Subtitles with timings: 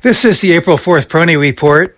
[0.00, 1.97] This is the April 4th Peroni Report.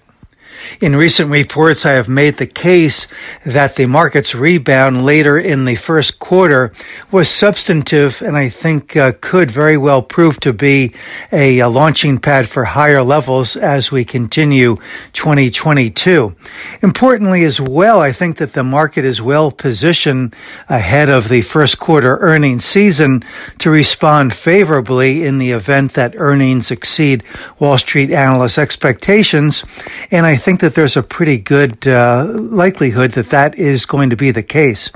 [0.81, 3.07] In recent reports, I have made the case
[3.45, 6.73] that the market's rebound later in the first quarter
[7.10, 10.95] was substantive and I think uh, could very well prove to be
[11.32, 14.77] a, a, launching pad for higher levels as we continue
[15.12, 16.35] 2022.
[16.83, 20.35] Importantly as well, I think that the market is well positioned
[20.69, 23.25] ahead of the first quarter earnings season
[23.59, 27.23] to respond favorably in the event that earnings exceed
[27.59, 29.63] Wall Street analyst expectations.
[30.11, 34.10] And I think think that there's a pretty good uh, likelihood that that is going
[34.10, 34.90] to be the case,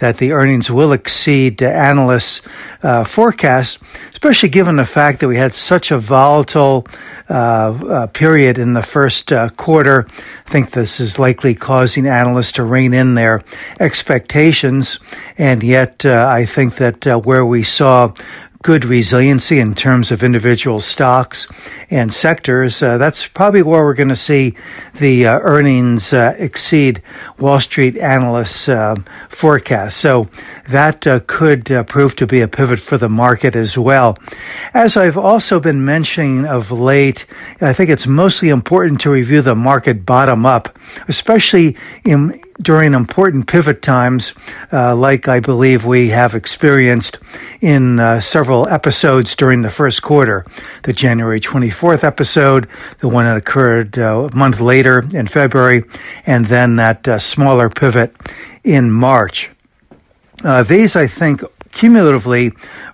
[0.00, 2.42] that the earnings will exceed analysts'
[2.82, 3.78] uh, forecasts,
[4.12, 6.86] especially given the fact that we had such a volatile
[7.30, 10.06] uh, uh period in the first uh, quarter.
[10.46, 13.42] I think this is likely causing analysts to rein in their
[13.80, 14.98] expectations,
[15.38, 18.12] and yet uh, I think that where we saw
[18.62, 21.46] good resiliency in terms of individual stocks
[21.90, 24.54] and sectors, uh, that's probably where we're going to see
[24.98, 27.00] the uh, earnings uh, exceed
[27.38, 28.96] Wall Street analysts' uh,
[29.28, 29.96] forecasts.
[29.96, 30.28] So
[30.68, 34.18] that uh, could uh, prove to be a pivot for the market as well.
[34.74, 37.26] As I've also been mentioning of late,
[37.60, 43.46] I think it's mostly important to review the market bottom up, especially in during important
[43.46, 44.32] pivot times,
[44.72, 47.18] uh, like I believe we have experienced
[47.60, 50.44] in uh, several episodes during the first quarter.
[50.82, 52.68] The January 24th episode,
[53.00, 55.84] the one that occurred uh, a month later in February,
[56.26, 58.14] and then that uh, smaller pivot
[58.64, 59.50] in March.
[60.44, 61.42] Uh, these, I think,
[61.72, 62.52] cumulatively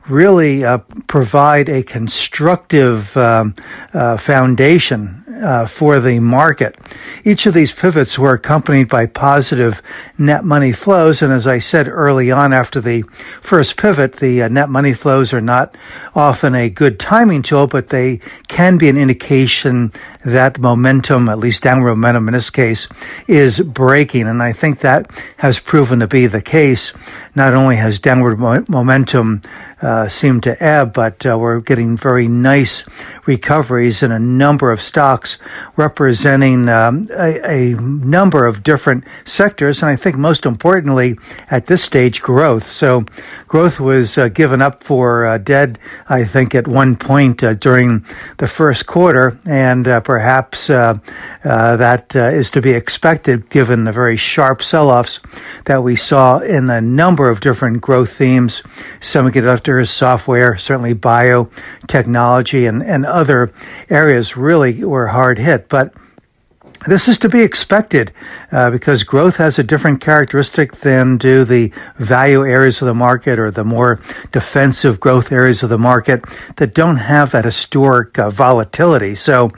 [0.08, 3.54] really uh, provide a constructive um,
[3.92, 6.76] uh, foundation uh, for the market.
[7.24, 9.82] Each of these pivots were accompanied by positive
[10.16, 11.22] net money flows.
[11.22, 13.02] And as I said early on after the
[13.42, 15.76] first pivot, the uh, net money flows are not
[16.14, 19.92] often a good timing tool, but they can be an indication
[20.24, 22.86] that momentum, at least downward momentum in this case,
[23.26, 24.26] is breaking.
[24.26, 26.92] And I think that has proven to be the case.
[27.34, 29.42] Not only has downward mo- momentum
[29.82, 32.84] uh, seemed to ebb, but uh, we're getting very nice
[33.26, 35.38] recoveries in a number of stocks
[35.76, 39.82] representing um, a, a, number of different sectors.
[39.82, 41.18] And I think most importantly
[41.50, 42.70] at this stage, growth.
[42.70, 43.04] So
[43.48, 48.06] growth was uh, given up for uh, dead, I think, at one point uh, during
[48.38, 49.38] the first quarter.
[49.44, 55.20] And perhaps that is to be expected given the very sharp sell-offs
[55.64, 58.62] that we saw in a number of different growth themes,
[59.90, 63.52] software, certainly biotechnology and, and other
[63.90, 65.68] areas really were hard hit.
[65.68, 65.94] But
[66.86, 68.12] this is to be expected
[68.52, 73.38] uh, because growth has a different characteristic than do the value areas of the market
[73.38, 74.00] or the more
[74.32, 76.22] defensive growth areas of the market
[76.56, 79.14] that don't have that historic uh, volatility.
[79.14, 79.50] So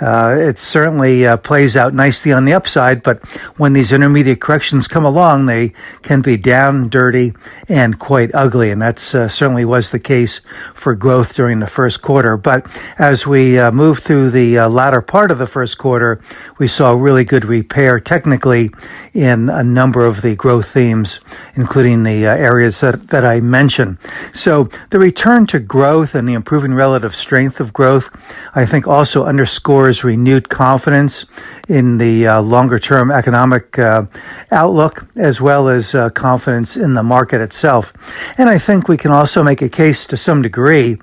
[0.00, 3.24] uh, it certainly uh, plays out nicely on the upside, but
[3.58, 5.72] when these intermediate corrections come along, they
[6.02, 7.32] can be down, dirty,
[7.68, 8.70] and quite ugly.
[8.70, 10.40] And that uh, certainly was the case
[10.74, 12.36] for growth during the first quarter.
[12.36, 12.66] But
[12.98, 16.20] as we uh, move through the latter part of the first quarter,
[16.58, 18.70] we saw really good repair technically
[19.12, 21.20] in a number of the growth themes,
[21.54, 23.98] including the uh, areas that, that I mentioned.
[24.32, 28.08] So the return to growth and the improving relative strength of growth,
[28.54, 31.26] I think also underscores renewed confidence
[31.68, 34.06] in the uh, longer term economic uh,
[34.50, 37.92] outlook as well as uh, confidence in the market itself.
[38.38, 40.98] And I think we can also make a case to some degree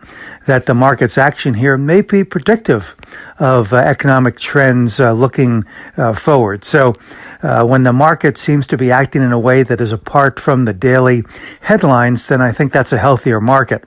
[0.46, 2.96] that the market's action here may be predictive
[3.40, 5.66] of uh, economic trends uh, looking
[5.97, 6.64] uh, forward.
[6.64, 6.96] So,
[7.42, 10.66] uh, when the market seems to be acting in a way that is apart from
[10.66, 11.24] the daily
[11.62, 13.84] headlines, then I think that's a healthier market.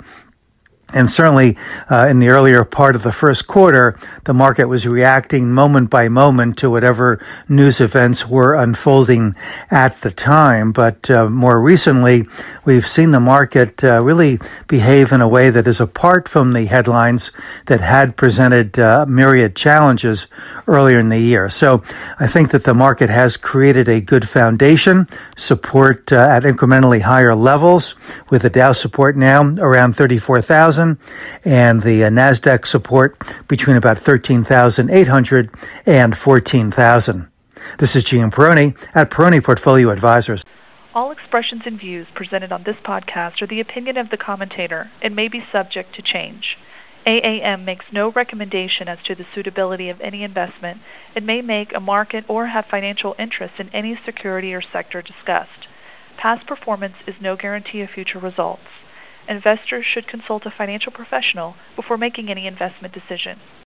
[0.94, 1.56] And certainly
[1.90, 6.08] uh, in the earlier part of the first quarter, the market was reacting moment by
[6.08, 9.34] moment to whatever news events were unfolding
[9.70, 10.72] at the time.
[10.72, 12.26] But uh, more recently,
[12.64, 14.38] we've seen the market uh, really
[14.68, 17.30] behave in a way that is apart from the headlines
[17.66, 20.26] that had presented uh, myriad challenges
[20.66, 21.48] earlier in the year.
[21.48, 21.82] So
[22.18, 27.34] I think that the market has created a good foundation, support uh, at incrementally higher
[27.34, 27.94] levels,
[28.30, 30.81] with the Dow support now around 34,000
[31.44, 33.16] and the uh, NASDAQ support
[33.48, 35.50] between about 13,800
[35.86, 37.28] and 14,000.
[37.78, 40.44] This is Gene Peroni at Peroni Portfolio Advisors.
[40.94, 45.16] All expressions and views presented on this podcast are the opinion of the commentator and
[45.16, 46.58] may be subject to change.
[47.06, 50.80] AAM makes no recommendation as to the suitability of any investment
[51.16, 55.66] and may make a market or have financial interest in any security or sector discussed.
[56.16, 58.68] Past performance is no guarantee of future results
[59.28, 63.40] investors should consult a financial professional before making any investment decision.